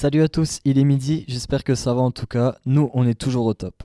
[0.00, 3.04] Salut à tous, il est midi, j'espère que ça va en tout cas, nous on
[3.04, 3.82] est toujours au top.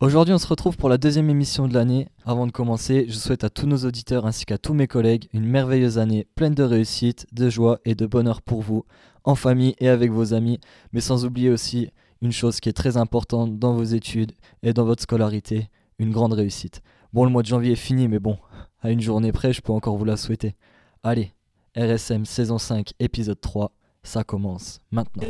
[0.00, 2.08] Aujourd'hui on se retrouve pour la deuxième émission de l'année.
[2.24, 5.44] Avant de commencer, je souhaite à tous nos auditeurs ainsi qu'à tous mes collègues une
[5.44, 8.86] merveilleuse année pleine de réussite, de joie et de bonheur pour vous,
[9.24, 10.58] en famille et avec vos amis,
[10.94, 11.90] mais sans oublier aussi
[12.22, 14.32] une chose qui est très importante dans vos études
[14.62, 15.68] et dans votre scolarité,
[15.98, 16.80] une grande réussite.
[17.12, 18.38] Bon, le mois de janvier est fini, mais bon,
[18.80, 20.54] à une journée près, je peux encore vous la souhaiter.
[21.02, 21.34] Allez,
[21.76, 23.72] RSM saison 5, épisode 3,
[24.04, 25.22] ça commence maintenant.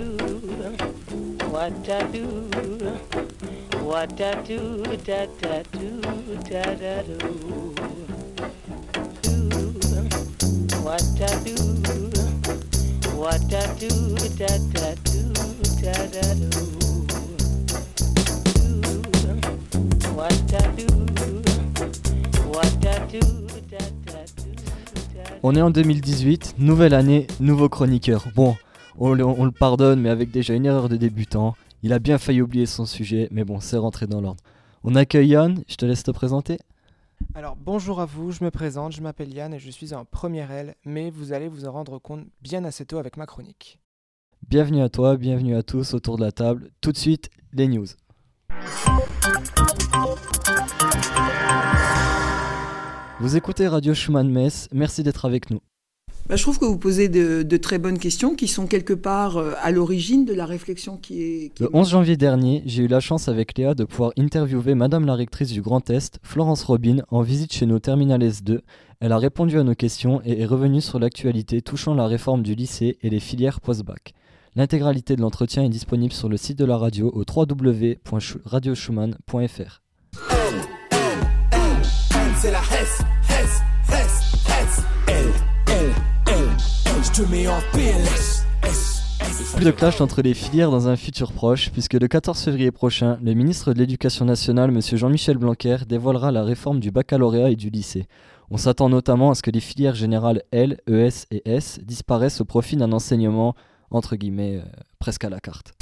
[25.42, 28.26] On est en 2018, nouvelle année, nouveau chroniqueur.
[28.34, 28.56] Bon,
[28.98, 31.54] on, le pardonne, mais avec déjà une erreur de débutant.
[31.82, 34.42] Il a bien failli oublier son sujet, mais bon, c'est rentré dans l'ordre.
[34.84, 36.58] On accueille Yann, je te laisse te présenter.
[37.34, 40.50] Alors bonjour à vous, je me présente, je m'appelle Yann et je suis en première
[40.50, 43.78] L, mais vous allez vous en rendre compte bien assez tôt avec ma chronique.
[44.48, 46.70] Bienvenue à toi, bienvenue à tous autour de la table.
[46.80, 47.86] Tout de suite, les news.
[53.22, 55.60] Vous écoutez Radio Schumann Metz, merci d'être avec nous.
[56.28, 59.52] Bah, je trouve que vous posez de, très bonnes questions qui sont quelque part euh,
[59.62, 61.52] à l'origine de la réflexion qui est...
[61.60, 65.14] le 11 janvier dernier, j'ai eu la chance avec Léa de pouvoir interviewer Madame la
[65.14, 68.58] rectrice du Grand Est, Florence Robin, en visite chez nos Terminal S2.
[68.98, 72.56] Elle a répondu à nos questions et est revenue sur l'actualité touchant la réforme du
[72.56, 74.14] lycée et les filières post-bac.
[74.56, 79.81] L'intégralité de l'entretien est disponible sur le site de la radio au www.radioschumann.fr.
[89.54, 93.16] Plus de clash entre les filières dans un futur proche, puisque le 14 février prochain,
[93.22, 94.80] le ministre de l'Éducation nationale, M.
[94.80, 98.08] Jean-Michel Blanquer, dévoilera la réforme du baccalauréat et du lycée.
[98.50, 102.44] On s'attend notamment à ce que les filières générales L, ES et S disparaissent au
[102.44, 103.54] profit d'un enseignement,
[103.92, 104.68] entre guillemets, euh,
[104.98, 105.74] presque à la carte.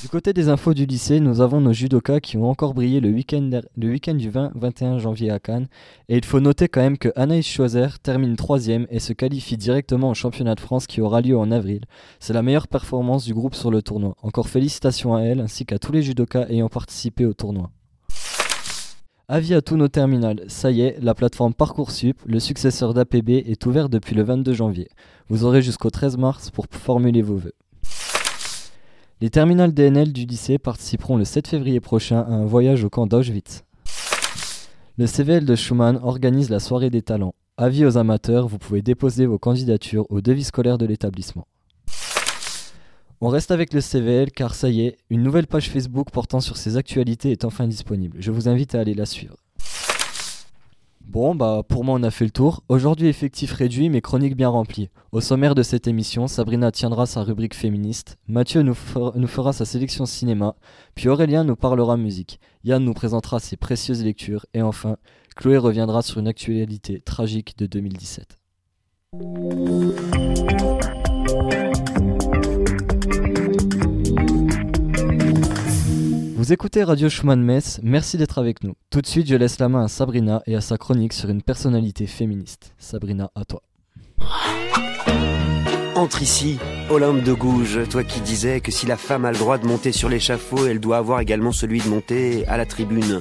[0.00, 3.10] Du côté des infos du lycée, nous avons nos judokas qui ont encore brillé le
[3.10, 5.66] week-end week du 20-21 janvier à Cannes.
[6.08, 10.10] Et il faut noter quand même que Anaïs Choiser termine troisième et se qualifie directement
[10.10, 11.80] au championnat de France qui aura lieu en avril.
[12.20, 14.14] C'est la meilleure performance du groupe sur le tournoi.
[14.22, 17.72] Encore félicitations à elle ainsi qu'à tous les judokas ayant participé au tournoi.
[19.26, 23.66] Avis à tous nos terminales, ça y est, la plateforme Parcoursup, le successeur d'APB, est
[23.66, 24.88] ouverte depuis le 22 janvier.
[25.28, 27.54] Vous aurez jusqu'au 13 mars pour formuler vos vœux.
[29.20, 33.08] Les terminales DNL du lycée participeront le 7 février prochain à un voyage au camp
[33.08, 33.64] d'Auschwitz.
[34.96, 37.34] Le CVL de Schumann organise la soirée des talents.
[37.56, 41.48] Avis aux amateurs, vous pouvez déposer vos candidatures au devis scolaire de l'établissement.
[43.20, 46.56] On reste avec le CVL car ça y est, une nouvelle page Facebook portant sur
[46.56, 48.18] ses actualités est enfin disponible.
[48.20, 49.34] Je vous invite à aller la suivre.
[51.08, 52.62] Bon, bah pour moi on a fait le tour.
[52.68, 54.90] Aujourd'hui effectif réduit mais chronique bien remplie.
[55.10, 60.04] Au sommaire de cette émission, Sabrina tiendra sa rubrique féministe, Mathieu nous, fera sa sélection
[60.04, 60.54] cinéma,
[60.94, 64.98] puis Aurélien nous parlera musique, Yann nous présentera ses précieuses lectures, et enfin,
[65.34, 68.38] Chloé reviendra sur une actualité tragique de 2017.
[76.48, 78.72] Vous écoutez Radio Schumann Metz, merci d'être avec nous.
[78.88, 81.42] Tout de suite, je laisse la main à Sabrina et à sa chronique sur une
[81.42, 82.72] personnalité féministe.
[82.78, 83.62] Sabrina, à toi.
[85.98, 86.60] Entre ici,
[86.90, 89.90] Olympe de Gouges, toi qui disais que si la femme a le droit de monter
[89.90, 93.20] sur l'échafaud, elle doit avoir également celui de monter à la tribune.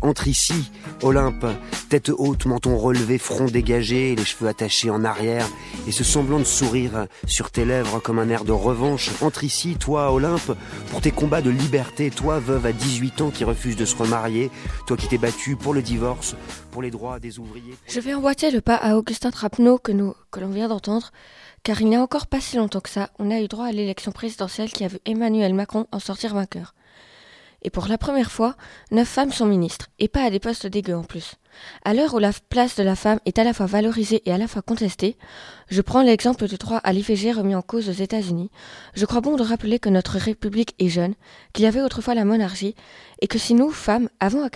[0.00, 0.70] Entre ici,
[1.02, 1.44] Olympe,
[1.90, 5.46] tête haute, menton relevé, front dégagé, les cheveux attachés en arrière,
[5.86, 9.10] et ce semblant de sourire sur tes lèvres comme un air de revanche.
[9.20, 10.56] Entre ici, toi, Olympe,
[10.90, 14.50] pour tes combats de liberté, toi, veuve à 18 ans qui refuse de se remarier,
[14.86, 16.36] toi qui t'es battu pour le divorce,
[16.70, 17.74] pour les droits des ouvriers.
[17.86, 21.12] Je vais emboîter le pas à Augustin Trapneau que, nous, que l'on vient d'entendre.
[21.64, 23.72] Car il n'y a encore pas si longtemps que ça, on a eu droit à
[23.72, 26.74] l'élection présidentielle qui a vu Emmanuel Macron en sortir vainqueur.
[27.62, 28.54] Et pour la première fois,
[28.90, 31.36] neuf femmes sont ministres, et pas à des postes dégueux en plus.
[31.82, 34.36] À l'heure où la place de la femme est à la fois valorisée et à
[34.36, 35.16] la fois contestée,
[35.70, 38.50] je prends l'exemple du droit à l'IVG remis en cause aux États-Unis.
[38.92, 41.14] Je crois bon de rappeler que notre République est jeune,
[41.54, 42.74] qu'il y avait autrefois la monarchie,
[43.22, 44.50] et que si nous, femmes, avons à,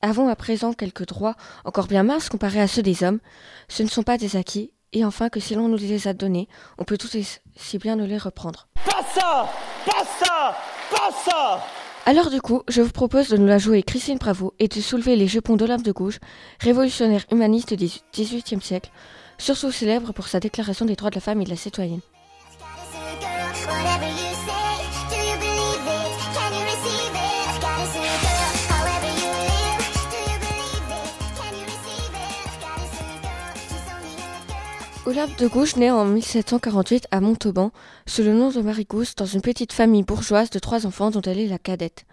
[0.00, 3.20] avons à présent quelques droits encore bien minces comparés à ceux des hommes,
[3.68, 6.48] ce ne sont pas des acquis et enfin que si l'on nous les a donnés,
[6.78, 8.68] on peut tout si bien nous les reprendre.
[8.84, 9.50] Pas ça
[9.86, 10.56] Pas ça
[10.90, 11.62] Pas ça
[12.04, 15.14] alors du coup, je vous propose de nous la jouer Christine Bravo et de soulever
[15.14, 16.18] les jupons d'Olympe de Gouges,
[16.58, 18.90] révolutionnaire humaniste du XVIIIe siècle,
[19.38, 22.00] surtout célèbre pour sa déclaration des droits de la femme et de la citoyenne.
[35.12, 37.70] Olympe de Gouges naît en 1748 à Montauban,
[38.06, 41.20] sous le nom de Marie Gousse, dans une petite famille bourgeoise de trois enfants dont
[41.20, 42.06] elle est la cadette.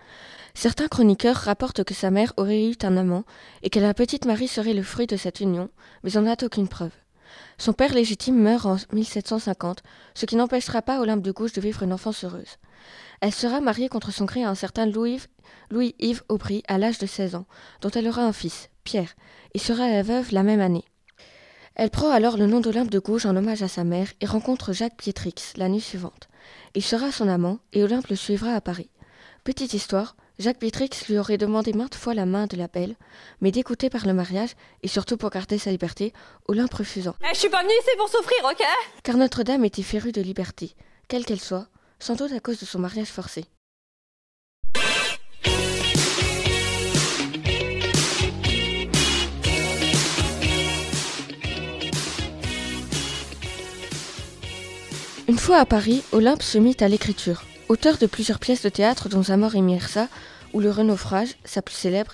[0.54, 3.24] Certains chroniqueurs rapportent que sa mère aurait eu un amant
[3.63, 5.69] et que la petite Marie serait le fruit de cette union,
[6.04, 6.92] mais on n'a aucune preuve.
[7.57, 9.81] Son père légitime meurt en 1750,
[10.13, 12.57] ce qui n'empêchera pas Olympe de Gouges de vivre une enfance heureuse.
[13.22, 17.36] Elle sera mariée contre son gré à un certain Louis-Yves Aubry à l'âge de 16
[17.36, 17.45] ans,
[17.80, 19.16] dont elle aura un fils, Pierre,
[19.54, 20.84] et sera la veuve la même année.
[21.81, 24.74] Elle prend alors le nom d'Olympe de Gouges en hommage à sa mère et rencontre
[24.74, 26.28] Jacques Pietrix l'année suivante.
[26.76, 28.90] Il sera son amant et Olympe le suivra à Paris.
[29.46, 32.98] Petite histoire, Jacques Pietrix lui aurait demandé maintes fois la main de la belle,
[33.40, 36.12] mais dégoûté par le mariage et surtout pour garder sa liberté,
[36.50, 37.16] Olympe refusant.
[37.22, 38.66] Eh, je suis pas venue ici pour souffrir, ok?
[39.04, 40.76] Car Notre-Dame était férue de liberté,
[41.08, 43.46] quelle qu'elle soit, sans doute à cause de son mariage forcé.
[55.39, 57.45] Une fois à Paris, Olympe se mit à l'écriture.
[57.69, 60.09] Auteur de plusieurs pièces de théâtre dont Zamor et Mirza,
[60.51, 62.12] ou Le Renaufrage, sa plus célèbre,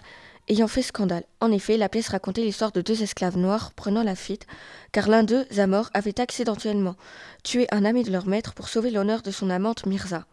[0.47, 1.23] ayant fait scandale.
[1.41, 4.45] En effet, la pièce racontait l'histoire de deux esclaves noirs prenant la fuite,
[4.91, 6.95] car l'un d'eux, Zamor, avait accidentellement
[7.43, 10.27] tué un ami de leur maître pour sauver l'honneur de son amante Mirza.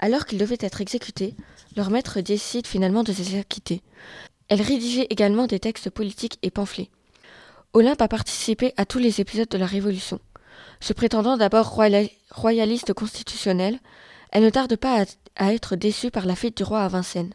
[0.00, 1.36] Alors qu'ils devaient être exécutés,
[1.76, 3.82] leur maître décide finalement de les acquitter.
[4.48, 6.90] Elle rédigeait également des textes politiques et pamphlets.
[7.72, 10.18] Olympe a participé à tous les épisodes de la Révolution.
[10.80, 11.74] Se prétendant d'abord
[12.30, 13.78] royaliste constitutionnelle,
[14.30, 15.04] elle ne tarde pas
[15.36, 17.34] à, être déçue par la fuite du roi à Vincennes.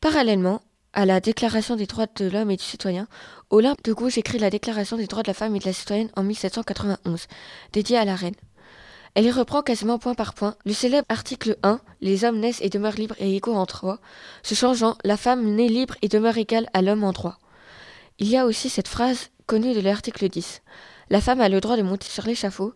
[0.00, 0.60] Parallèlement
[0.92, 3.06] à la Déclaration des droits de l'homme et du citoyen,
[3.50, 6.10] Olympe de Gouges écrit la Déclaration des droits de la femme et de la citoyenne
[6.16, 7.26] en 1791,
[7.72, 8.34] dédiée à la reine.
[9.14, 12.68] Elle y reprend quasiment point par point le célèbre article 1 Les hommes naissent et
[12.68, 13.98] demeurent libres et égaux en droit,
[14.42, 17.38] se changeant La femme naît libre et demeure égale à l'homme en droit.
[18.18, 20.62] Il y a aussi cette phrase connue de l'article 10
[21.08, 22.74] La femme a le droit de monter sur l'échafaud,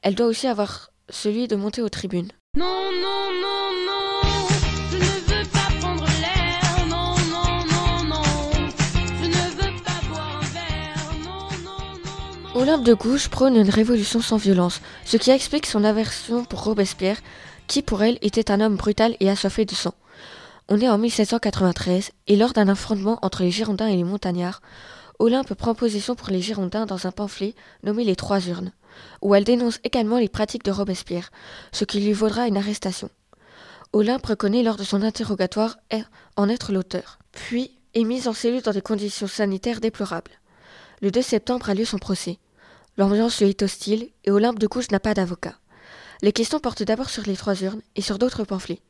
[0.00, 2.32] elle doit aussi avoir celui de monter aux tribunes.
[2.56, 4.48] Non, non, non, non,
[4.90, 8.22] je ne veux pas prendre l'air, non, non, non, non,
[9.20, 12.60] je ne veux pas boire un verre, non, non, non, non.
[12.62, 17.18] Olympe de Gouges prône une révolution sans violence, ce qui explique son aversion pour Robespierre,
[17.66, 19.92] qui pour elle était un homme brutal et assoiffé de sang.
[20.68, 24.62] On est en 1793, et lors d'un affrontement entre les Girondins et les Montagnards,
[25.18, 28.72] Olympe prend position pour les Girondins dans un pamphlet nommé Les Trois Urnes
[29.22, 31.30] où elle dénonce également les pratiques de Robespierre,
[31.72, 33.10] ce qui lui vaudra une arrestation.
[33.92, 35.78] Olympe reconnaît lors de son interrogatoire
[36.36, 40.32] en être l'auteur, puis est mise en cellule dans des conditions sanitaires déplorables.
[41.00, 42.38] Le 2 septembre a lieu son procès.
[42.96, 45.54] L'ambiance lui est hostile et Olympe de Gouges n'a pas d'avocat.
[46.22, 48.80] Les questions portent d'abord sur les trois urnes et sur d'autres pamphlets.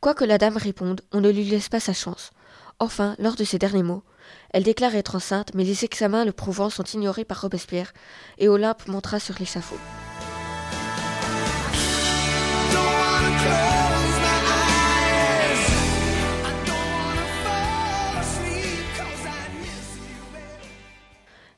[0.00, 2.30] Quoi que la dame réponde, on ne lui laisse pas sa chance.
[2.78, 4.04] Enfin, lors de ces derniers mots,
[4.52, 7.92] elle déclare être enceinte, mais les examens le prouvant sont ignorés par Robespierre,
[8.38, 9.78] et Olympe montera sur l'échafaud.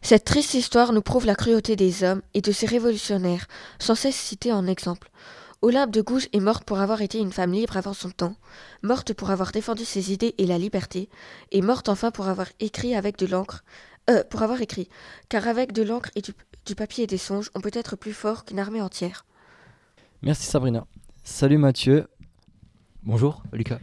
[0.05, 3.47] Cette triste histoire nous prouve la cruauté des hommes et de ces révolutionnaires,
[3.79, 5.11] sans cesse cités en exemple.
[5.63, 8.35] Olympe de Gouges est morte pour avoir été une femme libre avant son temps,
[8.83, 11.09] morte pour avoir défendu ses idées et la liberté,
[11.53, 13.63] et morte enfin pour avoir écrit avec de l'encre,
[14.11, 14.89] euh, pour avoir écrit,
[15.29, 16.33] car avec de l'encre et du,
[16.67, 19.25] du, papier et des songes, on peut être plus fort qu'une armée entière.
[20.21, 20.85] Merci Sabrina.
[21.23, 22.09] Salut Mathieu.
[23.05, 23.79] Bonjour Lucas.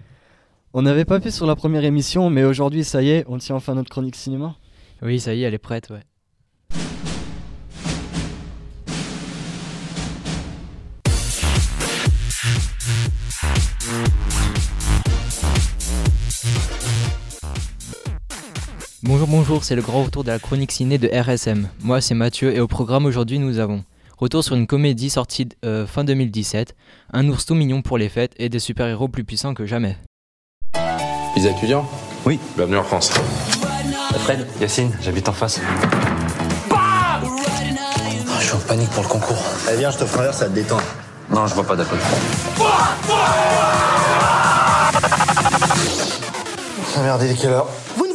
[0.74, 3.56] On n'avait pas pu sur la première émission, mais aujourd'hui, ça y est, on tient
[3.56, 4.58] enfin notre chronique cinéma.
[5.02, 6.04] Oui, ça y est, elle est prête, ouais.
[19.10, 21.68] Bonjour, bonjour, c'est le grand retour de la chronique ciné de RSM.
[21.82, 23.84] Moi, c'est Mathieu et au programme aujourd'hui, nous avons
[24.20, 26.76] retour sur une comédie sortie euh, fin 2017,
[27.14, 29.98] un ours tout mignon pour les fêtes et des super-héros plus puissants que jamais.
[31.36, 31.90] Les étudiants?
[32.24, 32.40] Oui.
[32.56, 33.10] Bienvenue en France.
[34.20, 35.60] Fred, Yacine, j'habite en face.
[36.70, 36.76] Oh,
[38.40, 39.44] je suis en panique pour le concours.
[39.68, 40.78] Allez, viens, je te ferai un verre, ça te détend.
[41.32, 41.98] Non, je vois pas d'accord.
[47.02, 48.09] Merde, il est quelle heure Vous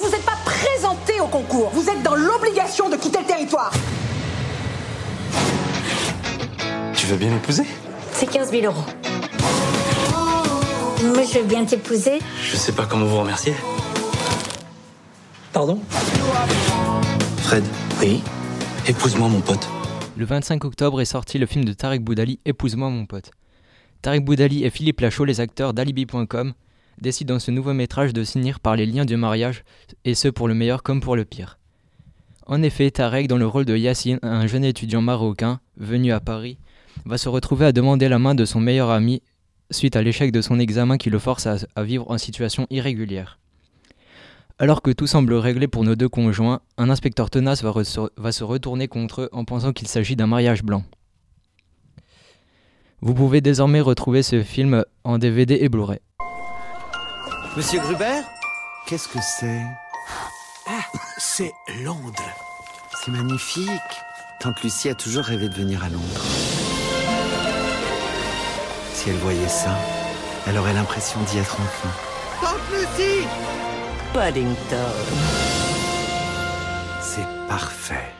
[1.34, 1.70] concours.
[1.70, 3.72] Vous êtes dans l'obligation de quitter le territoire.
[6.94, 7.64] Tu veux bien m'épouser?
[8.12, 8.84] C'est 15 000 euros.
[11.02, 12.20] Moi, je veux bien t'épouser.
[12.40, 13.52] Je sais pas comment vous remercier.
[15.52, 15.80] Pardon?
[17.38, 17.64] Fred
[18.00, 18.22] Oui
[18.86, 19.66] Épouse-moi, mon pote.
[20.16, 23.32] Le 25 octobre est sorti le film de Tarek Boudali, Épouse-moi, mon pote.
[24.02, 26.52] Tarek Boudali et Philippe Lachaud, les acteurs d'Alibi.com,
[27.00, 29.64] décident dans ce nouveau métrage de s'unir par les liens du mariage,
[30.04, 31.58] et ce pour le meilleur comme pour le pire.
[32.46, 36.58] En effet, Tarek, dans le rôle de Yassine, un jeune étudiant marocain venu à Paris,
[37.06, 39.22] va se retrouver à demander la main de son meilleur ami
[39.70, 43.38] suite à l'échec de son examen qui le force à, vivre en situation irrégulière.
[44.58, 47.72] Alors que tout semble réglé pour nos deux conjoints, un inspecteur tenace va,
[48.16, 50.84] va se retourner contre eux en pensant qu'il s'agit d'un mariage blanc.
[53.00, 55.98] Vous pouvez désormais retrouver ce film en DVD et Blu-ray.
[57.56, 58.20] Monsieur Gruber
[58.86, 59.62] Qu'est-ce que c'est
[60.66, 60.82] Ah,
[61.18, 62.34] c'est Londres.
[63.00, 63.68] C'est magnifique.
[64.40, 66.24] Tante Lucie a toujours rêvé de venir à Londres.
[68.92, 69.78] Si elle voyait ça,
[70.46, 71.90] elle aurait l'impression d'y être enfin.
[72.42, 73.26] Tante Lucie
[74.12, 74.92] Paddington.
[77.00, 78.12] C'est parfait.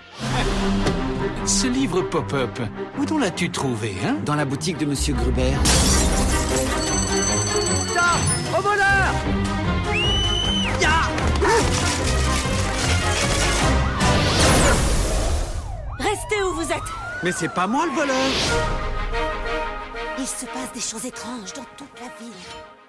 [1.44, 2.60] Ce livre pop-up,
[2.98, 4.16] où l'as-tu trouvé, hein?
[4.24, 5.52] Dans la boutique de Monsieur Gruber.
[17.24, 18.14] Mais c'est pas moi le voleur
[20.18, 22.34] Il se passe des choses étranges dans toute la ville.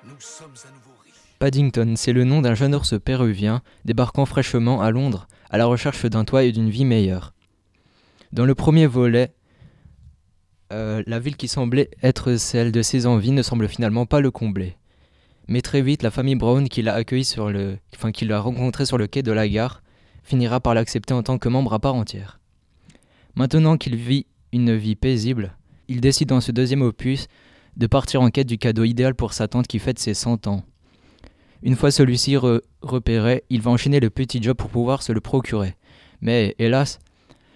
[0.03, 0.91] Nous sommes à nouveau
[1.39, 6.05] Paddington, c'est le nom d'un jeune ours péruvien débarquant fraîchement à Londres à la recherche
[6.05, 7.33] d'un toit et d'une vie meilleure.
[8.33, 9.33] Dans le premier volet,
[10.73, 14.31] euh, la ville qui semblait être celle de ses envies ne semble finalement pas le
[14.31, 14.75] combler.
[15.47, 18.85] Mais très vite, la famille Brown qui l'a accueilli sur le, enfin qui l'a rencontré
[18.85, 19.81] sur le quai de la gare,
[20.23, 22.41] finira par l'accepter en tant que membre à part entière.
[23.35, 25.57] Maintenant qu'il vit une vie paisible,
[25.89, 27.27] il décide dans ce deuxième opus
[27.75, 30.63] de partir en quête du cadeau idéal pour sa tante qui fête ses 100 ans.
[31.61, 32.37] Une fois celui-ci
[32.81, 35.75] repéré, il va enchaîner le petit job pour pouvoir se le procurer.
[36.21, 36.99] Mais hélas,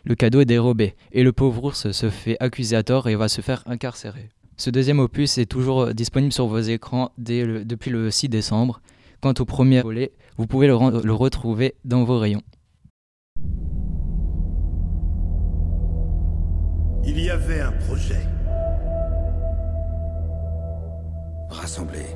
[0.04, 3.30] le cadeau est dérobé et le pauvre ours se fait accuser à tort et va
[3.30, 4.30] se faire incarcérer.
[4.58, 8.82] Ce deuxième opus est toujours disponible sur vos écrans depuis le 6 décembre.
[9.22, 12.42] Quant au premier volet, vous pouvez le, le retrouver dans vos rayons.
[17.04, 18.22] Il y avait un projet.
[21.50, 22.16] Rassembler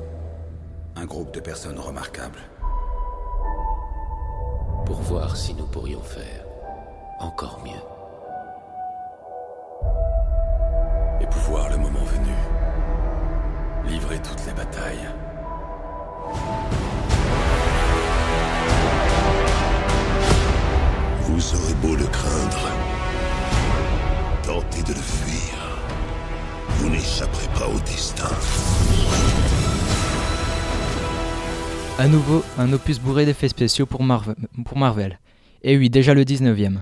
[0.96, 2.40] un groupe de personnes remarquables.
[4.86, 6.44] Pour voir si nous pourrions faire
[7.18, 7.72] encore mieux.
[11.20, 12.34] Et pouvoir, le moment venu,
[13.86, 15.08] livrer toutes les batailles.
[21.22, 22.68] Vous aurez beau le craindre,
[24.46, 25.54] tentez de le fuir.
[26.76, 28.28] Vous n'échapperez pas au destin.
[31.98, 34.04] À nouveau, un opus bourré d'effets spéciaux pour,
[34.64, 35.18] pour Marvel.
[35.62, 36.78] Et oui, déjà le 19e.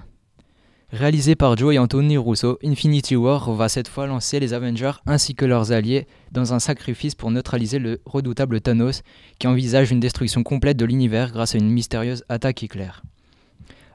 [0.90, 5.35] Réalisé par Joe et Anthony Russo, Infinity War va cette fois lancer les Avengers ainsi
[5.35, 9.02] que leurs alliés dans un sacrifice pour neutraliser le redoutable Thanos
[9.38, 13.02] qui envisage une destruction complète de l'univers grâce à une mystérieuse attaque éclair.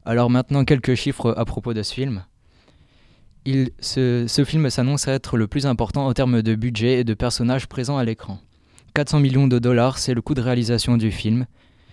[0.05, 2.23] Alors maintenant quelques chiffres à propos de ce film.
[3.79, 7.97] Ce, film s'annonce être le plus important en termes de budget et de personnages présents
[7.97, 8.39] à l'écran.
[8.93, 11.45] 400 millions de dollars, c'est le coût de réalisation du film,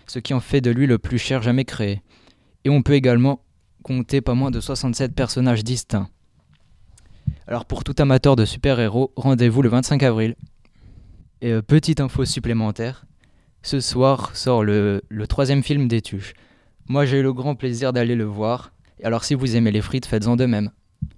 [0.07, 2.03] ce qui en fait de lui le plus cher jamais créé.
[2.65, 3.45] Et on peut également
[3.85, 6.09] compter pas moins de 67 personnages distincts.
[7.47, 10.35] Alors pour tout amateur de super-héros, rendez-vous le 25 avril.
[11.41, 13.07] Et euh, petite info supplémentaire,
[13.63, 16.35] ce soir sort le, troisième film des Tuches.
[16.89, 18.73] Moi j'ai eu le grand plaisir d'aller le voir,
[19.05, 20.71] alors si vous aimez les frites, faites-en de même.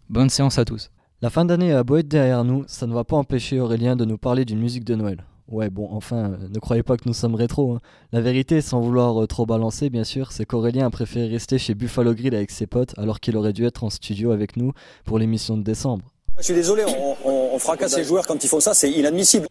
[0.09, 0.91] Bonne séance à tous.
[1.21, 4.05] La fin d'année a beau être derrière nous, ça ne va pas empêcher Aurélien de
[4.05, 5.25] nous parler d'une musique de Noël.
[5.49, 7.73] Ouais, bon, enfin, euh, ne croyez pas que nous sommes rétro.
[7.73, 7.81] Hein.
[8.13, 11.75] La vérité, sans vouloir euh, trop balancer, bien sûr, c'est qu'Aurélien a préféré rester chez
[11.75, 14.73] Buffalo Grill avec ses potes, alors qu'il aurait dû être en studio avec nous
[15.05, 16.13] pour l'émission de décembre.
[16.39, 16.85] Je suis désolé,
[17.25, 19.49] on, fracasse les joueurs quand ils font ça, c'est inadmissible.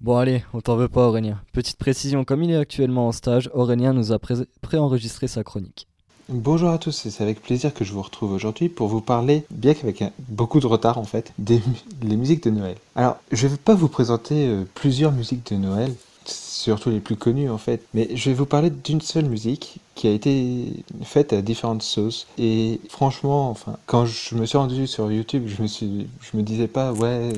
[0.00, 1.40] Bon allez, on t'en veut pas Aurélien.
[1.52, 4.18] Petite précision, comme il est actuellement en stage, Aurélien nous a
[4.60, 5.86] préenregistré sa chronique.
[6.30, 9.72] Bonjour à tous, c'est avec plaisir que je vous retrouve aujourd'hui pour vous parler, bien
[9.72, 11.62] qu'avec beaucoup de retard en fait, des
[12.02, 12.76] les musiques de Noël.
[12.96, 15.94] Alors, je ne vais pas vous présenter euh, plusieurs musiques de Noël,
[16.26, 20.06] surtout les plus connues en fait, mais je vais vous parler d'une seule musique qui
[20.06, 22.26] a été faite à différentes sauces.
[22.36, 26.04] Et franchement, enfin, quand je me suis rendu sur YouTube, je me
[26.34, 27.32] me disais pas, ouais,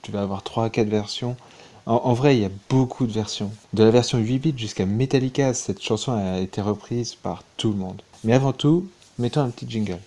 [0.00, 1.36] tu vas avoir 3 4 versions.
[1.86, 3.50] En, vrai, il y a beaucoup de versions.
[3.74, 7.76] De la version 8 bits jusqu'à Metallica, cette chanson a été reprise par tout le
[7.76, 8.00] monde.
[8.24, 8.88] Mais avant tout,
[9.18, 9.98] mettons un petit jingle.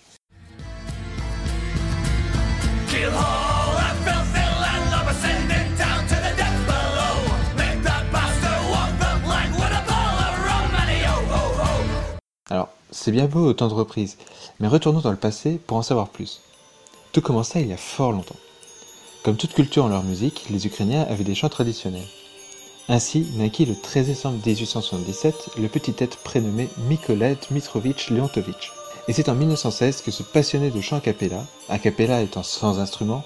[12.49, 14.17] Alors, c'est bien beau autant de reprises,
[14.59, 16.41] mais retournons dans le passé pour en savoir plus.
[17.11, 18.35] Tout commença il y a fort longtemps.
[19.23, 22.07] Comme toute culture en leur musique, les Ukrainiens avaient des chants traditionnels.
[22.89, 28.71] Ainsi naquit le 13 décembre 1877 le petit être prénommé Mykolai Dmitrovitch Leontovitch.
[29.09, 32.79] Et c'est en 1916 que ce passionné de chant a cappella, a cappella étant sans
[32.79, 33.25] instrument,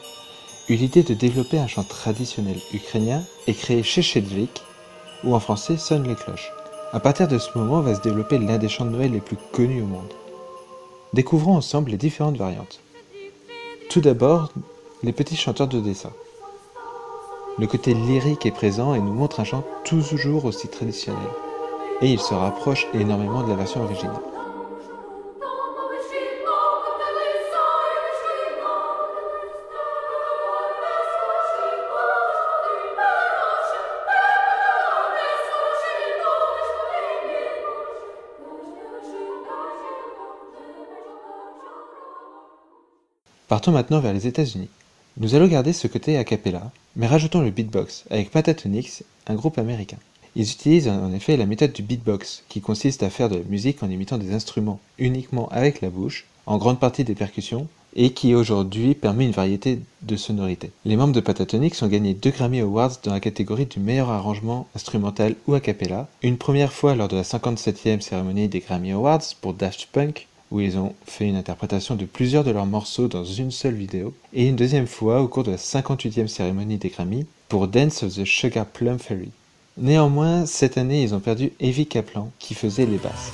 [0.68, 4.64] eut l'idée de développer un chant traditionnel ukrainien et créer Shechedvik,
[5.24, 6.52] où en français sonnent les cloches.
[6.92, 9.38] À partir de ce moment va se développer l'un des chants de Noël les plus
[9.52, 10.14] connus au monde.
[11.14, 12.80] Découvrons ensemble les différentes variantes.
[13.92, 14.52] Tout d'abord,
[15.04, 16.12] les petits chanteurs de dessin.
[17.60, 21.22] Le côté lyrique est présent et nous montre un chant toujours aussi traditionnel.
[22.02, 24.16] Et il se rapproche énormément de la version originale.
[43.48, 44.70] Partons maintenant vers les États-Unis.
[45.18, 49.58] Nous allons garder ce côté a cappella, mais rajoutons le beatbox avec Patatonix, un groupe
[49.58, 49.98] américain.
[50.38, 53.84] Ils utilisent en effet la méthode du beatbox, qui consiste à faire de la musique
[53.84, 58.36] en imitant des instruments uniquement avec la bouche, en grande partie des percussions, et qui
[58.36, 60.72] aujourd'hui permet une variété de sonorités.
[60.86, 64.68] Les membres de Patatonix ont gagné deux Grammy Awards dans la catégorie du meilleur arrangement
[64.76, 69.24] instrumental ou a cappella, une première fois lors de la 57e cérémonie des Grammy Awards
[69.42, 73.24] pour Daft Punk, où ils ont fait une interprétation de plusieurs de leurs morceaux dans
[73.24, 77.26] une seule vidéo, et une deuxième fois au cours de la 58e cérémonie des Grammy
[77.48, 79.32] pour Dance of the Sugar Plum Fairy.
[79.78, 83.32] Néanmoins, cette année, ils ont perdu Evie Kaplan qui faisait les basses.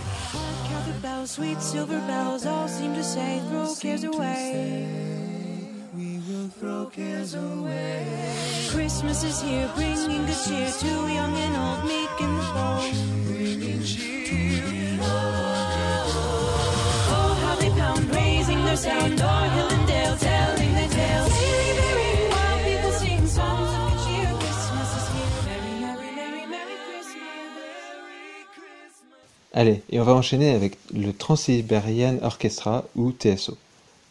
[29.53, 33.57] Allez, et on va enchaîner avec le Trans-Siberian Orchestra ou TSO.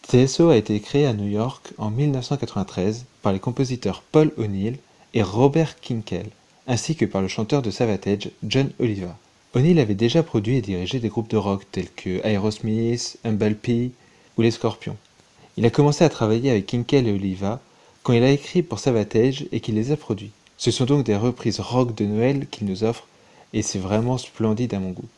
[0.08, 4.78] TSO a été créé à New York en 1993 par les compositeurs Paul O'Neill
[5.14, 6.26] et Robert Kinkel,
[6.66, 9.16] ainsi que par le chanteur de Savatage John Oliva.
[9.54, 13.92] O'Neill avait déjà produit et dirigé des groupes de rock tels que Aerosmith, Humble P
[14.36, 14.96] ou Les Scorpions.
[15.56, 17.60] Il a commencé à travailler avec Kinkel et Oliva
[18.02, 20.30] quand il a écrit pour Savatage et qu'il les a produits.
[20.58, 23.06] Ce sont donc des reprises rock de Noël qu'il nous offre
[23.52, 25.08] et c'est vraiment splendide à mon goût.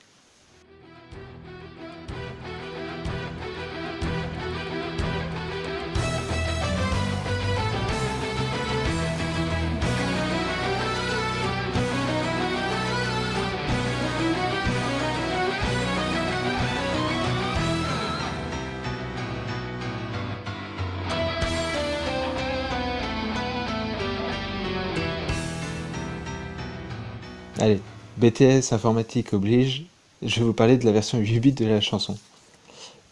[28.18, 29.84] BTS informatique oblige,
[30.22, 32.18] je vais vous parler de la version 8 bits de la chanson.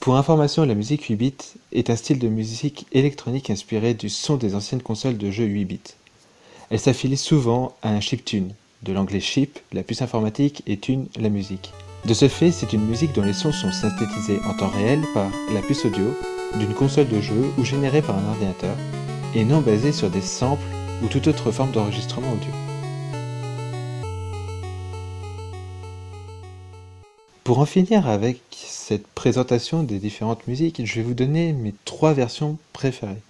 [0.01, 1.35] Pour information, la musique 8 bits
[1.71, 5.64] est un style de musique électronique inspiré du son des anciennes consoles de jeux 8
[5.64, 5.95] bits.
[6.71, 11.29] Elle s'affilie souvent à un chiptune, de l'anglais chip, la puce informatique, et tune, la
[11.29, 11.71] musique.
[12.05, 15.31] De ce fait, c'est une musique dont les sons sont synthétisés en temps réel par
[15.55, 16.16] la puce audio
[16.59, 18.75] d'une console de jeu ou générée par un ordinateur,
[19.37, 20.66] et non basée sur des samples
[21.05, 22.65] ou toute autre forme d'enregistrement audio.
[27.47, 32.13] Pour en finir avec cette présentation des différentes musiques, je vais vous donner mes trois
[32.13, 33.23] versions préférées.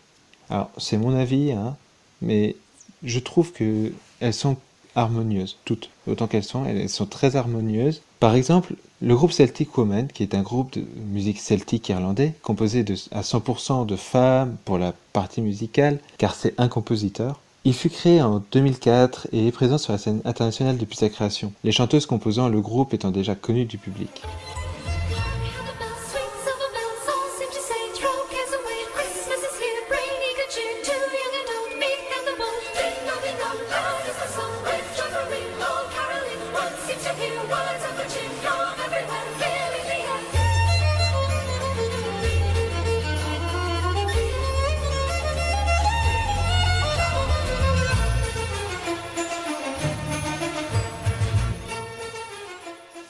[0.48, 1.76] Alors, c'est mon avis, hein,
[2.22, 2.56] mais
[3.02, 4.56] je trouve que elles sont
[4.94, 8.00] harmonieuses, toutes, autant qu'elles sont, elles sont très harmonieuses.
[8.18, 12.86] Par exemple, le groupe Celtic Woman, qui est un groupe de musique celtique irlandais, composé
[13.10, 18.22] à 100% de femmes pour la partie musicale, car c'est un compositeur, il fut créé
[18.22, 22.48] en 2004 et est présent sur la scène internationale depuis sa création, les chanteuses composant
[22.48, 24.22] le groupe étant déjà connues du public.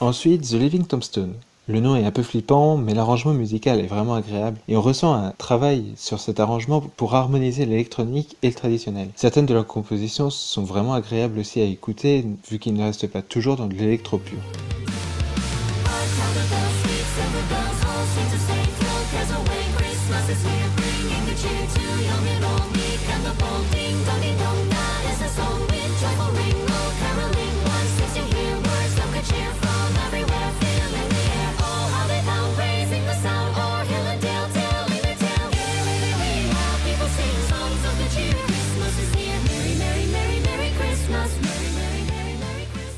[0.07, 1.33] Ensuite, The Living Tombstone.
[1.67, 5.13] Le nom est un peu flippant, mais l'arrangement musical est vraiment agréable et on ressent
[5.13, 9.09] un travail sur cet arrangement pour harmoniser l'électronique et le traditionnel.
[9.17, 13.21] Certaines de leurs compositions sont vraiment agréables aussi à écouter vu qu'ils ne restent pas
[13.21, 14.39] toujours dans de l'électro pur.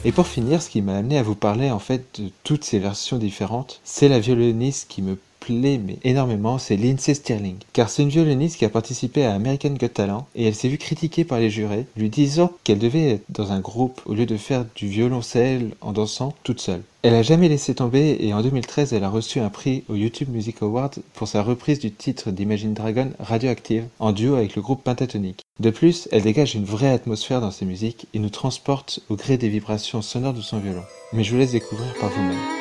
[0.10, 2.80] Et pour finir, ce qui m'a amené à vous parler en fait de toutes ces
[2.80, 5.20] versions différentes, c'est la violoniste qui me
[5.54, 7.58] mais énormément, c'est Lindsay Stirling.
[7.74, 10.78] Car c'est une violoniste qui a participé à American Got Talent et elle s'est vue
[10.78, 14.38] critiquée par les jurés, lui disant qu'elle devait être dans un groupe au lieu de
[14.38, 16.84] faire du violoncelle en dansant toute seule.
[17.02, 20.28] Elle a jamais laissé tomber et en 2013 elle a reçu un prix au YouTube
[20.30, 24.84] Music Award pour sa reprise du titre d'Imagine Dragon Radioactive en duo avec le groupe
[24.84, 25.42] Pentatonic.
[25.60, 29.38] De plus, elle dégage une vraie atmosphère dans ses musiques et nous transporte au gré
[29.38, 30.84] des vibrations sonores de son violon.
[31.14, 32.59] Mais je vous laisse découvrir par vous-même.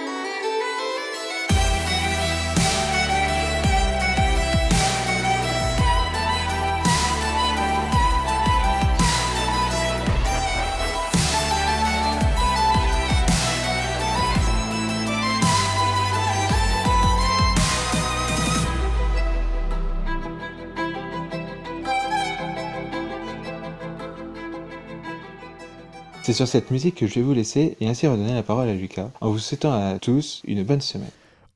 [26.28, 28.74] C'est sur cette musique que je vais vous laisser et ainsi redonner la parole à
[28.74, 31.08] Lucas en vous souhaitant à tous une bonne semaine.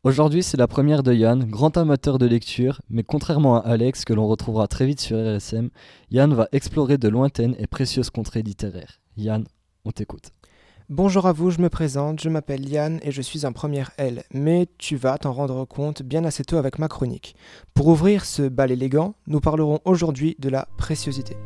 [0.02, 4.14] Aujourd'hui, c'est la première de Yann, grand amateur de lecture, mais contrairement à Alex, que
[4.14, 5.68] l'on retrouvera très vite sur RSM,
[6.10, 9.02] Yann va explorer de lointaines et précieuses contrées littéraires.
[9.18, 9.44] Yann,
[9.84, 10.30] on t'écoute.
[10.88, 14.22] Bonjour à vous, je me présente, je m'appelle Yann et je suis un premier L,
[14.32, 17.36] mais tu vas t'en rendre compte bien assez tôt avec ma chronique.
[17.74, 21.36] Pour ouvrir ce bal élégant, nous parlerons aujourd'hui de la préciosité.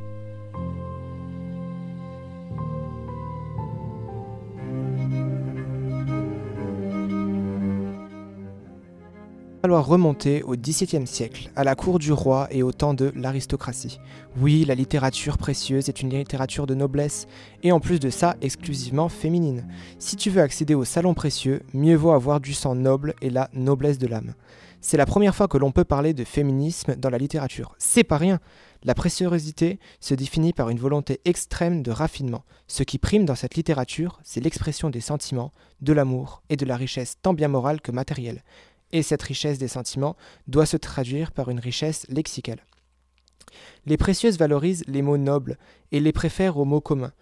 [9.66, 13.98] Falloir remonter au XVIIe siècle, à la cour du roi et au temps de l'aristocratie.
[14.40, 17.26] Oui, la littérature précieuse est une littérature de noblesse,
[17.64, 19.66] et en plus de ça, exclusivement féminine.
[19.98, 23.50] Si tu veux accéder au salon précieux, mieux vaut avoir du sang noble et la
[23.55, 24.35] noblesse de l'âme.
[24.81, 27.74] C'est la première fois que l'on peut parler de féminisme dans la littérature.
[27.76, 28.38] C'est pas rien
[28.85, 32.44] La préciosité se définit par une volonté extrême de raffinement.
[32.68, 35.50] Ce qui prime dans cette littérature, c'est l'expression des sentiments,
[35.81, 38.44] de l'amour et de la richesse tant bien morale que matérielle
[38.92, 42.64] et cette richesse des sentiments doit se traduire par une richesse lexicale.
[43.87, 45.59] Les précieuses valorisent les mots nobles
[45.92, 47.12] et les préfèrent aux mots communs.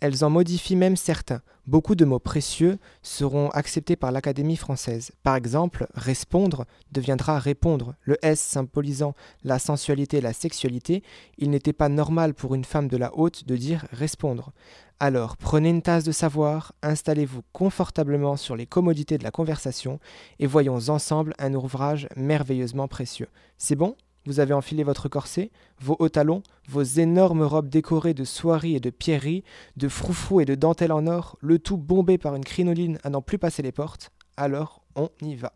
[0.00, 1.42] Elles en modifient même certains.
[1.66, 5.12] Beaucoup de mots précieux seront acceptés par l'Académie française.
[5.22, 7.94] Par exemple, répondre deviendra répondre.
[8.02, 11.02] Le S symbolisant la sensualité et la sexualité,
[11.38, 14.52] il n'était pas normal pour une femme de la haute de dire répondre.
[15.00, 20.00] Alors prenez une tasse de savoir, installez-vous confortablement sur les commodités de la conversation
[20.38, 23.28] et voyons ensemble un ouvrage merveilleusement précieux.
[23.56, 23.96] C'est bon?
[24.26, 28.80] Vous avez enfilé votre corset, vos hauts talons, vos énormes robes décorées de soieries et
[28.80, 29.44] de pierreries,
[29.76, 33.20] de froufrous et de dentelles en or, le tout bombé par une crinoline à n'en
[33.20, 35.52] plus passer les portes Alors on y va.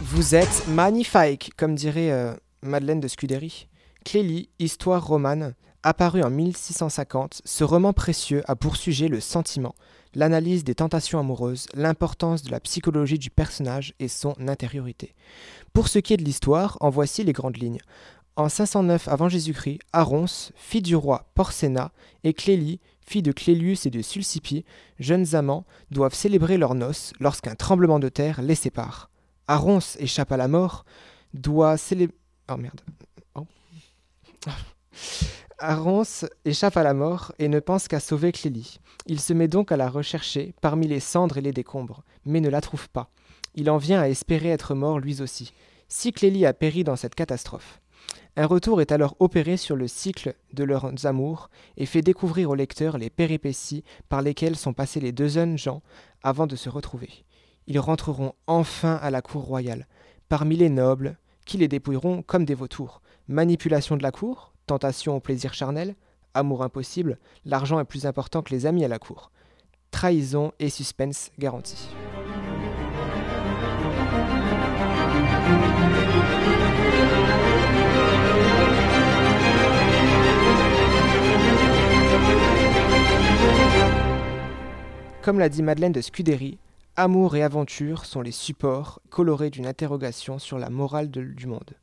[0.00, 3.68] Vous êtes magnifique, comme dirait euh, Madeleine de Scudéry.
[4.04, 9.74] Clélie, Histoire romane, apparu en 1650, ce roman précieux a pour sujet le sentiment,
[10.14, 15.14] l'analyse des tentations amoureuses, l'importance de la psychologie du personnage et son intériorité.
[15.72, 17.80] Pour ce qui est de l'histoire, en voici les grandes lignes.
[18.36, 21.92] En 509 avant Jésus-Christ, Arons, fille du roi Porcena,
[22.24, 24.64] et Clélie, fille de Clélius et de Sulcipi,
[24.98, 29.10] jeunes amants, doivent célébrer leurs noces lorsqu'un tremblement de terre les sépare.
[29.48, 30.84] Arons échappe à la mort,
[31.34, 32.14] doit célébrer.
[32.48, 32.80] Oh merde.
[33.34, 33.46] Oh.
[36.44, 38.78] échappe à la mort et ne pense qu'à sauver Clélie.
[39.06, 42.48] Il se met donc à la rechercher parmi les cendres et les décombres, mais ne
[42.48, 43.10] la trouve pas.
[43.54, 45.52] Il en vient à espérer être mort lui aussi,
[45.88, 47.80] si Clélie a péri dans cette catastrophe.
[48.36, 52.54] Un retour est alors opéré sur le cycle de leurs amours et fait découvrir au
[52.54, 55.82] lecteur les péripéties par lesquelles sont passés les deux jeunes gens
[56.22, 57.24] avant de se retrouver
[57.68, 59.86] ils rentreront enfin à la cour royale,
[60.28, 63.00] parmi les nobles, qui les dépouilleront comme des vautours.
[63.26, 65.96] Manipulation de la cour, tentation au plaisir charnel,
[66.34, 69.32] amour impossible, l'argent est plus important que les amis à la cour.
[69.90, 71.88] Trahison et suspense garantis.
[85.22, 86.58] Comme l'a dit Madeleine de Scudéry,
[87.00, 91.74] Amour et aventure sont les supports colorés d'une interrogation sur la morale du monde.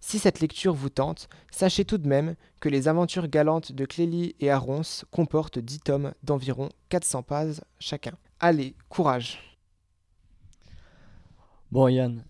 [0.00, 4.34] Si cette lecture vous tente, sachez tout de même que les aventures galantes de Clélie
[4.40, 4.80] et Arons
[5.10, 8.12] comportent 10 tomes d'environ 400 pages chacun.
[8.40, 9.58] Allez, courage
[11.70, 12.24] Bon Yann,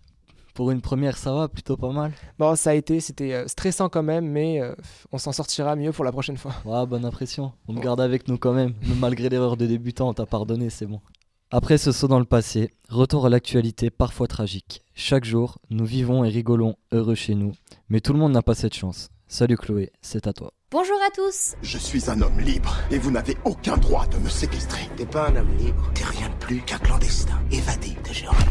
[0.53, 2.11] Pour une première, ça va, plutôt pas mal.
[2.39, 4.75] Bon, ça a été, c'était euh, stressant quand même, mais euh,
[5.13, 6.55] on s'en sortira mieux pour la prochaine fois.
[6.65, 7.53] Ouais, bonne impression.
[7.69, 8.73] On te garde avec nous quand même.
[8.99, 10.99] Malgré l'erreur de débutant, on t'a pardonné, c'est bon.
[11.55, 14.81] Après ce saut dans le passé, retour à l'actualité parfois tragique.
[14.95, 17.51] Chaque jour, nous vivons et rigolons heureux chez nous.
[17.89, 19.09] Mais tout le monde n'a pas cette chance.
[19.27, 20.51] Salut Chloé, c'est à toi.
[20.71, 24.29] Bonjour à tous Je suis un homme libre et vous n'avez aucun droit de me
[24.29, 24.89] séquestrer.
[24.97, 28.47] T'es pas un homme libre, t'es rien de plus qu'un clandestin, évadé de Géorgie.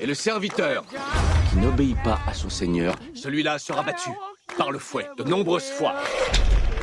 [0.00, 0.84] Et le serviteur
[1.48, 4.10] qui n'obéit pas à son seigneur, celui-là sera battu
[4.58, 5.94] par le fouet de nombreuses fois.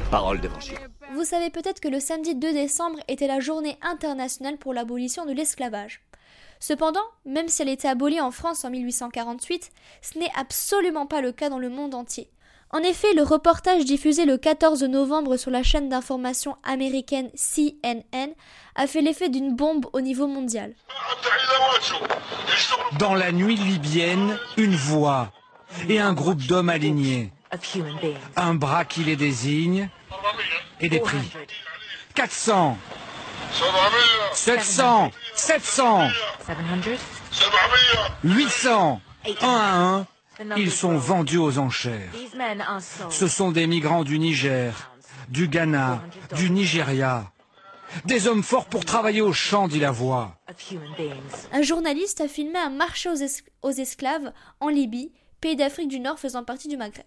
[0.09, 0.77] Parole d'évangile.
[1.13, 5.33] Vous savez peut-être que le samedi 2 décembre était la journée internationale pour l'abolition de
[5.33, 6.01] l'esclavage.
[6.61, 9.71] Cependant, même si elle était abolie en France en 1848,
[10.01, 12.29] ce n'est absolument pas le cas dans le monde entier.
[12.69, 18.31] En effet, le reportage diffusé le 14 novembre sur la chaîne d'information américaine CNN
[18.75, 20.73] a fait l'effet d'une bombe au niveau mondial.
[22.99, 25.33] Dans la nuit libyenne, une voix
[25.89, 27.33] et un groupe d'hommes alignés.
[28.37, 29.89] Un bras qui les désigne
[30.81, 31.31] et des prix.
[32.15, 32.77] 400
[34.33, 36.07] 700 700
[38.23, 39.01] 800
[39.41, 40.07] 1 à 1
[40.57, 42.11] ils sont vendus aux enchères.
[43.09, 44.91] Ce sont des migrants du Niger,
[45.29, 46.01] du Ghana,
[46.35, 47.31] du Nigeria.
[48.05, 50.37] Des hommes forts pour travailler au champ, dit la voix.
[51.51, 53.09] Un journaliste a filmé un marché
[53.61, 57.05] aux esclaves en Libye, pays d'Afrique du Nord faisant partie du Maghreb.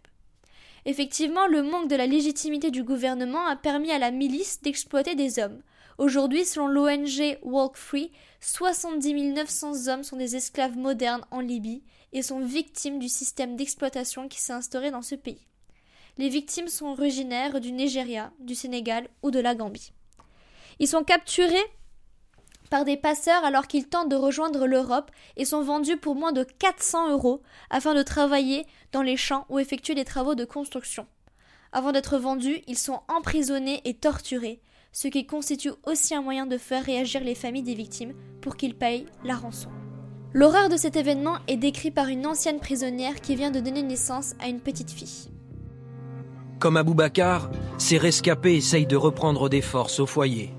[0.87, 5.39] Effectivement, le manque de la légitimité du gouvernement a permis à la milice d'exploiter des
[5.39, 5.63] hommes.
[5.97, 12.23] Aujourd'hui, selon l'ONG Walk Free, 70 900 hommes sont des esclaves modernes en Libye et
[12.23, 15.47] sont victimes du système d'exploitation qui s'est instauré dans ce pays.
[16.19, 19.93] Les victimes sont originaires du Nigeria, du Sénégal ou de la Gambie.
[20.81, 21.57] Ils sont capturés
[22.71, 26.45] par des passeurs alors qu'ils tentent de rejoindre l'Europe et sont vendus pour moins de
[26.59, 31.07] 400 euros afin de travailler dans les champs ou effectuer des travaux de construction.
[31.73, 34.61] Avant d'être vendus, ils sont emprisonnés et torturés,
[34.93, 38.77] ce qui constitue aussi un moyen de faire réagir les familles des victimes pour qu'ils
[38.77, 39.71] payent la rançon.
[40.33, 44.35] L'horreur de cet événement est décrite par une ancienne prisonnière qui vient de donner naissance
[44.41, 45.31] à une petite fille.
[46.59, 50.55] Comme Aboubacar, ces rescapés essayent de reprendre des forces au foyer.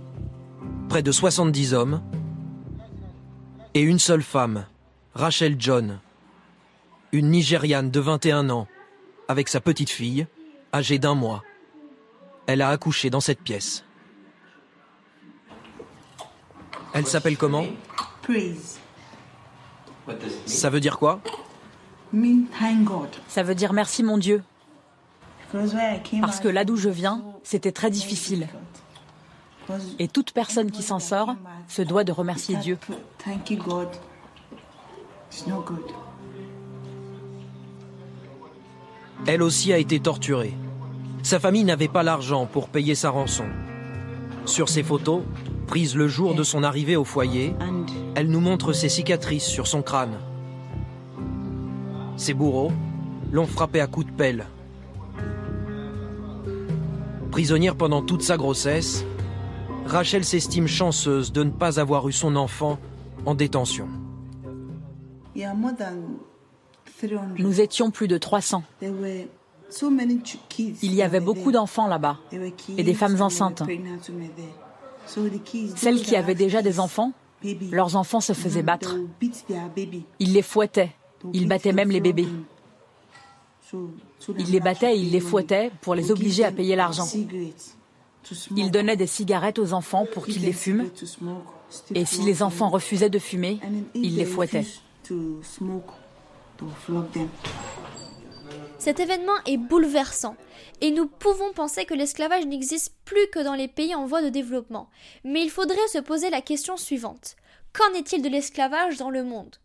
[0.90, 2.02] Près de 70 hommes
[3.74, 4.66] et une seule femme,
[5.14, 6.00] Rachel John,
[7.12, 8.68] une Nigériane de 21 ans,
[9.28, 10.28] avec sa petite fille,
[10.74, 11.44] âgée d'un mois.
[12.48, 13.84] Elle a accouché dans cette pièce.
[16.94, 17.66] Elle s'appelle comment?
[18.22, 18.80] Praise.
[20.46, 21.20] Ça veut dire quoi?
[22.14, 23.10] Mean thank God.
[23.28, 24.44] Ça veut dire merci mon Dieu.
[26.22, 28.48] Parce que là d'où je viens, c'était très difficile.
[30.00, 31.36] Et toute personne qui s'en sort
[31.68, 32.78] se doit de remercier Dieu.
[39.28, 40.54] Elle aussi a été torturée.
[41.24, 43.46] Sa famille n'avait pas l'argent pour payer sa rançon.
[44.46, 45.24] Sur ses photos,
[45.66, 47.56] prises le jour de son arrivée au foyer,
[48.14, 50.20] elle nous montre ses cicatrices sur son crâne.
[52.18, 52.72] Ses bourreaux
[53.32, 54.46] l'ont frappée à coups de pelle.
[57.32, 59.04] Prisonnière pendant toute sa grossesse,
[59.86, 62.80] Rachel s'estime chanceuse de ne pas avoir eu son enfant
[63.26, 63.88] en détention.
[65.36, 66.18] Yeah, more than
[67.00, 67.36] 300.
[67.40, 68.64] Nous étions plus de 300.
[68.80, 69.26] There were
[69.70, 70.76] so many ch- kids.
[70.82, 72.18] Il y avait beaucoup d'enfants là-bas
[72.78, 73.64] et des femmes enceintes.
[75.76, 77.12] Celles qui avaient déjà des enfants,
[77.72, 78.96] leurs enfants se faisaient battre.
[80.20, 80.92] Ils les fouettaient.
[81.34, 82.28] Ils battaient même les bébés.
[84.38, 87.06] Ils les battaient et ils les fouettaient pour les obliger à payer l'argent.
[88.56, 90.90] Ils donnaient des cigarettes aux enfants pour qu'ils les fument.
[91.94, 93.60] Et si les enfants refusaient de fumer,
[93.94, 94.64] they les them.
[98.78, 100.36] Cet événement est bouleversant,
[100.82, 104.30] et nous pouvons penser que l'esclavage n'existe plus que dans les pays en voie de
[104.30, 104.90] développement.
[105.24, 107.36] Mais il faudrait se poser la question suivante.
[107.74, 109.56] Qu'en est-il de l'esclavage dans le monde?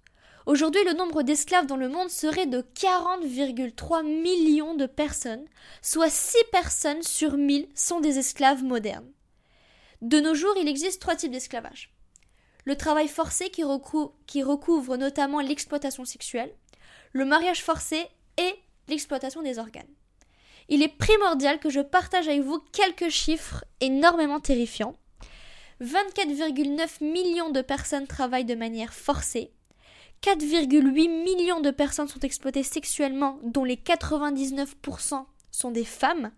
[0.46, 5.44] Aujourd'hui, le nombre d'esclaves dans le monde serait de 40,3 millions de personnes,
[5.82, 9.10] soit 6 personnes sur 1000 sont des esclaves modernes.
[10.00, 11.92] De nos jours, il existe trois types d'esclavage.
[12.64, 16.54] Le travail forcé qui, recou- qui recouvre notamment l'exploitation sexuelle,
[17.12, 18.06] le mariage forcé
[18.38, 18.54] et
[18.88, 19.88] l'exploitation des organes.
[20.68, 24.96] Il est primordial que je partage avec vous quelques chiffres énormément terrifiants.
[25.82, 29.52] 24,9 millions de personnes travaillent de manière forcée.
[30.22, 36.30] 4,8 millions de personnes sont exploitées sexuellement, dont les 99% sont des femmes.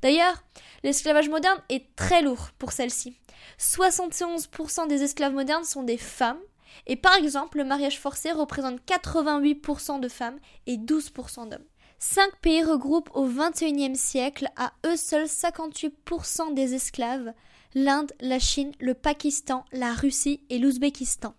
[0.00, 0.44] D'ailleurs,
[0.84, 3.16] l'esclavage moderne est très lourd pour celle-ci.
[3.58, 6.40] 71% des esclaves modernes sont des femmes
[6.86, 11.64] Et par exemple, le mariage forcé représente 88% de femmes et 12% d'hommes.
[11.98, 17.32] Cinq pays regroupent au XXIe siècle à eux seuls 58% des esclaves
[17.74, 21.34] l'Inde, la Chine, le Pakistan, la Russie et l'Ouzbékistan.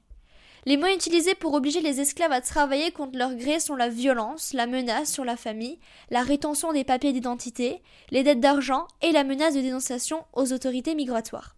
[0.67, 4.51] Les moyens utilisés pour obliger les esclaves à travailler contre leur gré sont la violence,
[4.51, 9.23] la menace sur la famille, la rétention des papiers d'identité, les dettes d'argent et la
[9.23, 11.55] menace de dénonciation aux autorités migratoires.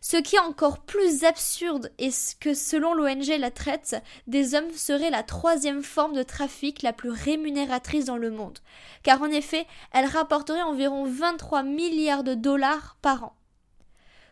[0.00, 3.96] Ce qui est encore plus absurde est que selon l'ONG La Traite,
[4.28, 8.60] des hommes serait la troisième forme de trafic la plus rémunératrice dans le monde,
[9.02, 13.36] car en effet, elle rapporterait environ 23 milliards de dollars par an.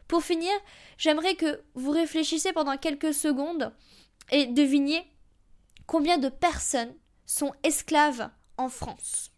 [0.07, 0.53] Pour finir,
[0.97, 3.73] j'aimerais que vous réfléchissiez pendant quelques secondes
[4.31, 5.05] et devinez
[5.87, 6.95] combien de personnes
[7.27, 9.33] sont esclaves en France.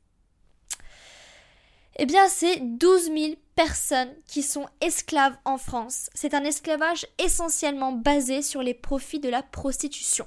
[1.97, 6.11] Eh bien, c'est 12 000 personnes qui sont esclaves en France.
[6.15, 10.27] C'est un esclavage essentiellement basé sur les profits de la prostitution.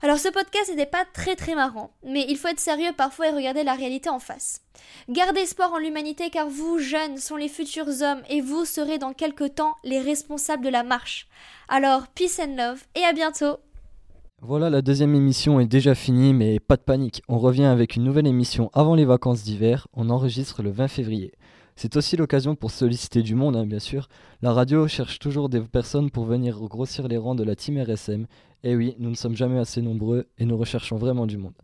[0.00, 3.32] Alors ce podcast n'était pas très très marrant, mais il faut être sérieux parfois et
[3.32, 4.60] regarder la réalité en face.
[5.08, 9.12] Gardez espoir en l'humanité car vous, jeunes, sont les futurs hommes et vous serez dans
[9.12, 11.26] quelque temps les responsables de la marche.
[11.68, 13.56] Alors, peace and love et à bientôt
[14.40, 17.22] voilà, la deuxième émission est déjà finie, mais pas de panique.
[17.26, 19.88] On revient avec une nouvelle émission avant les vacances d'hiver.
[19.94, 21.32] On enregistre le 20 février.
[21.74, 24.08] C'est aussi l'occasion pour solliciter du monde, hein, bien sûr.
[24.40, 28.26] La radio cherche toujours des personnes pour venir grossir les rangs de la team RSM
[28.64, 31.54] eh oui, nous ne sommes jamais assez nombreux et nous recherchons vraiment du monde.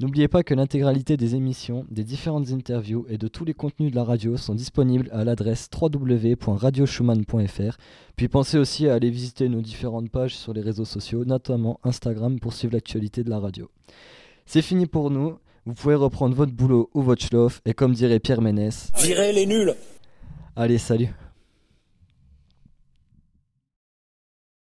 [0.00, 3.96] N'oubliez pas que l'intégralité des émissions, des différentes interviews et de tous les contenus de
[3.96, 7.76] la radio sont disponibles à l'adresse www.radioschumann.fr.
[8.16, 12.40] Puis pensez aussi à aller visiter nos différentes pages sur les réseaux sociaux, notamment Instagram
[12.40, 13.68] pour suivre l'actualité de la radio.
[14.46, 15.36] C'est fini pour nous.
[15.66, 19.44] Vous pouvez reprendre votre boulot ou votre schloff et comme dirait Pierre Ménès, Virez les
[19.44, 19.74] nuls
[20.56, 21.10] Allez, salut